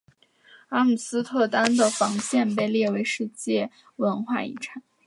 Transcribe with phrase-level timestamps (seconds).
[0.69, 4.81] 阿姆斯特丹的防线被列为世界文化遗产。